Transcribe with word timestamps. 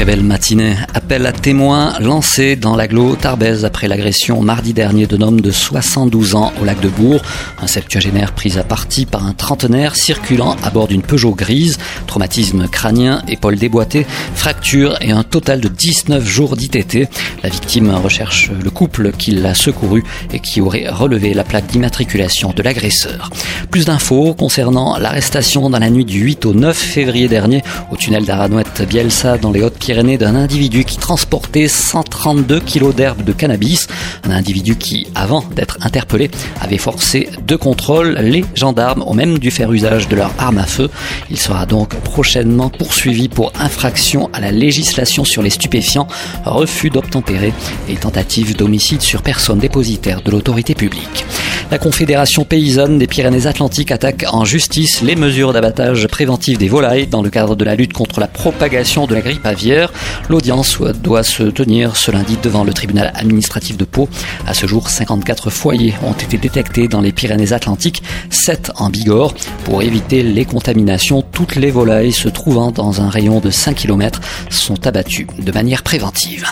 Très 0.00 0.06
belle 0.06 0.24
matinée. 0.24 0.76
Appel 0.94 1.26
à 1.26 1.32
témoins 1.32 1.92
lancé 2.00 2.56
dans 2.56 2.74
l'agglo 2.74 3.16
Tarbès 3.16 3.64
après 3.64 3.86
l'agression 3.86 4.40
mardi 4.40 4.72
dernier 4.72 5.06
d'un 5.06 5.20
homme 5.20 5.42
de 5.42 5.50
72 5.50 6.36
ans 6.36 6.54
au 6.58 6.64
lac 6.64 6.80
de 6.80 6.88
Bourg. 6.88 7.20
Un 7.60 7.66
septuagénaire 7.66 8.32
pris 8.32 8.58
à 8.58 8.62
partie 8.62 9.04
par 9.04 9.26
un 9.26 9.34
trentenaire 9.34 9.96
circulant 9.96 10.56
à 10.62 10.70
bord 10.70 10.88
d'une 10.88 11.02
Peugeot 11.02 11.34
grise. 11.34 11.76
Traumatisme 12.06 12.66
crânien, 12.66 13.20
épaule 13.28 13.56
déboîtée, 13.56 14.06
fracture 14.34 14.96
et 15.02 15.10
un 15.10 15.22
total 15.22 15.60
de 15.60 15.68
19 15.68 16.26
jours 16.26 16.56
d'ITT. 16.56 17.06
La 17.42 17.50
victime 17.50 17.90
recherche 17.90 18.50
le 18.50 18.70
couple 18.70 19.12
qui 19.12 19.32
l'a 19.32 19.52
secouru 19.52 20.02
et 20.32 20.40
qui 20.40 20.62
aurait 20.62 20.88
relevé 20.88 21.34
la 21.34 21.44
plaque 21.44 21.66
d'immatriculation 21.66 22.54
de 22.56 22.62
l'agresseur. 22.62 23.28
Plus 23.70 23.84
d'infos 23.84 24.32
concernant 24.32 24.96
l'arrestation 24.96 25.68
dans 25.68 25.78
la 25.78 25.90
nuit 25.90 26.06
du 26.06 26.20
8 26.20 26.46
au 26.46 26.54
9 26.54 26.74
février 26.74 27.28
dernier 27.28 27.62
au 27.92 27.96
tunnel 27.96 28.24
d'Aranouette-Bielsa 28.24 29.36
dans 29.36 29.50
les 29.50 29.62
Hautes-Pyrénées 29.62 29.89
d'un 29.92 30.36
individu 30.36 30.84
qui 30.84 30.98
transportait 30.98 31.66
132 31.66 32.60
kilos 32.60 32.94
d'herbe 32.94 33.24
de 33.24 33.32
cannabis. 33.32 33.88
Un 34.22 34.30
individu 34.30 34.76
qui, 34.76 35.08
avant 35.16 35.44
d'être 35.56 35.78
interpellé, 35.80 36.30
avait 36.60 36.78
forcé 36.78 37.28
deux 37.42 37.58
contrôles. 37.58 38.16
Les 38.20 38.44
gendarmes 38.54 39.02
ont 39.04 39.14
même 39.14 39.40
dû 39.40 39.50
faire 39.50 39.72
usage 39.72 40.06
de 40.06 40.14
leur 40.14 40.32
arme 40.38 40.58
à 40.58 40.66
feu. 40.66 40.90
Il 41.28 41.38
sera 41.38 41.66
donc 41.66 41.96
prochainement 41.96 42.70
poursuivi 42.70 43.28
pour 43.28 43.52
infraction 43.58 44.30
à 44.32 44.40
la 44.40 44.52
législation 44.52 45.24
sur 45.24 45.42
les 45.42 45.50
stupéfiants, 45.50 46.06
refus 46.44 46.90
d'obtempérer 46.90 47.52
et 47.88 47.96
tentative 47.96 48.56
d'homicide 48.56 49.02
sur 49.02 49.22
personne 49.22 49.58
dépositaire 49.58 50.22
de 50.22 50.30
l'autorité 50.30 50.76
publique. 50.76 51.24
La 51.70 51.78
Confédération 51.78 52.44
paysanne 52.44 52.98
des 52.98 53.06
Pyrénées-Atlantiques 53.06 53.92
attaque 53.92 54.24
en 54.32 54.44
justice 54.44 55.02
les 55.02 55.14
mesures 55.14 55.52
d'abattage 55.52 56.08
préventif 56.08 56.58
des 56.58 56.68
volailles 56.68 57.06
dans 57.06 57.22
le 57.22 57.30
cadre 57.30 57.54
de 57.54 57.64
la 57.64 57.76
lutte 57.76 57.92
contre 57.92 58.18
la 58.18 58.26
propagation 58.26 59.06
de 59.06 59.14
la 59.14 59.20
grippe 59.20 59.46
aviaire. 59.46 59.92
L'audience 60.28 60.78
doit 61.00 61.22
se 61.22 61.44
tenir 61.44 61.94
ce 61.94 62.10
lundi 62.10 62.36
devant 62.42 62.64
le 62.64 62.72
tribunal 62.72 63.12
administratif 63.14 63.76
de 63.76 63.84
Pau. 63.84 64.08
À 64.48 64.54
ce 64.54 64.66
jour, 64.66 64.90
54 64.90 65.48
foyers 65.50 65.94
ont 66.02 66.12
été 66.12 66.38
détectés 66.38 66.88
dans 66.88 67.00
les 67.00 67.12
Pyrénées-Atlantiques, 67.12 68.02
7 68.30 68.72
en 68.74 68.90
Bigorre. 68.90 69.34
Pour 69.64 69.82
éviter 69.82 70.24
les 70.24 70.46
contaminations, 70.46 71.22
toutes 71.22 71.54
les 71.54 71.70
volailles 71.70 72.12
se 72.12 72.28
trouvant 72.28 72.72
dans 72.72 73.00
un 73.00 73.08
rayon 73.08 73.38
de 73.38 73.50
5 73.50 73.76
km 73.76 74.20
sont 74.48 74.88
abattues 74.88 75.28
de 75.38 75.52
manière 75.52 75.84
préventive. 75.84 76.46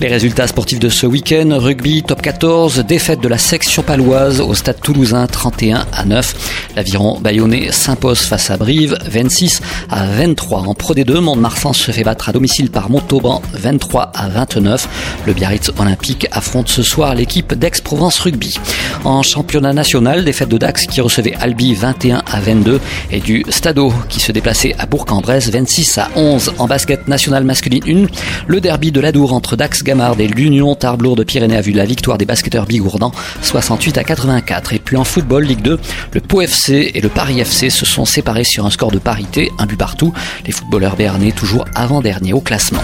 Les 0.00 0.08
résultats 0.08 0.48
sportifs 0.48 0.80
de 0.80 0.88
ce 0.88 1.06
week-end, 1.06 1.50
rugby 1.60 2.02
top 2.02 2.22
14, 2.22 2.80
défaite 2.80 3.20
de 3.20 3.28
la 3.28 3.38
section 3.38 3.84
paloise 3.84 4.40
au 4.40 4.52
stade 4.64 4.80
toulousain 4.80 5.26
31 5.26 5.84
à 5.92 6.06
9. 6.06 6.72
L'aviron 6.74 7.20
bayonnais 7.20 7.70
s'impose 7.70 8.20
face 8.20 8.50
à 8.50 8.56
Brive 8.56 8.96
26 9.04 9.60
à 9.90 10.06
23. 10.06 10.60
En 10.60 10.72
Pro 10.72 10.94
D2, 10.94 11.20
Mont-de-Marsan 11.20 11.74
se 11.74 11.90
fait 11.90 12.02
battre 12.02 12.30
à 12.30 12.32
domicile 12.32 12.70
par 12.70 12.88
Montauban 12.88 13.42
23 13.52 14.10
à 14.14 14.28
29. 14.30 14.88
Le 15.26 15.34
Biarritz 15.34 15.70
Olympique 15.78 16.28
affronte 16.32 16.70
ce 16.70 16.82
soir 16.82 17.14
l'équipe 17.14 17.52
d'Aix-Provence 17.52 18.18
Rugby. 18.20 18.58
En 19.04 19.22
championnat 19.22 19.74
national, 19.74 20.24
défaite 20.24 20.48
de 20.48 20.56
Dax 20.56 20.86
qui 20.86 21.02
recevait 21.02 21.34
Albi 21.34 21.74
21 21.74 22.22
à 22.26 22.40
22 22.40 22.80
et 23.10 23.20
du 23.20 23.44
Stadeau 23.50 23.92
qui 24.08 24.20
se 24.20 24.32
déplaçait 24.32 24.74
à 24.78 24.86
Bourg-en-Bresse 24.86 25.50
26 25.50 25.98
à 25.98 26.08
11 26.16 26.54
en 26.56 26.66
basket 26.66 27.06
national 27.06 27.44
masculine 27.44 27.84
1. 27.86 28.06
Le 28.46 28.60
derby 28.62 28.92
de 28.92 29.00
l'Adour 29.00 29.34
entre 29.34 29.56
Dax 29.56 29.82
Gamard 29.82 30.18
et 30.18 30.26
l'Union 30.26 30.74
Tarblour 30.74 31.16
de 31.16 31.24
Pyrénées 31.24 31.58
a 31.58 31.60
vu 31.60 31.72
la 31.72 31.84
victoire 31.84 32.16
des 32.16 32.24
basketteurs 32.24 32.64
bigourdans 32.64 33.12
68 33.42 33.98
à 33.98 34.04
84. 34.04 34.53
Et 34.72 34.78
puis 34.78 34.96
en 34.96 35.04
football, 35.04 35.44
Ligue 35.44 35.62
2, 35.62 35.78
le 36.12 36.20
Pau 36.20 36.40
FC 36.40 36.92
et 36.94 37.00
le 37.00 37.08
Paris 37.08 37.40
FC 37.40 37.70
se 37.70 37.84
sont 37.84 38.04
séparés 38.04 38.44
sur 38.44 38.66
un 38.66 38.70
score 38.70 38.90
de 38.90 38.98
parité, 38.98 39.50
un 39.58 39.66
but 39.66 39.76
partout. 39.76 40.12
Les 40.46 40.52
footballeurs 40.52 40.96
béarnais 40.96 41.32
toujours 41.32 41.64
avant-dernier 41.74 42.32
au 42.32 42.40
classement. 42.40 42.82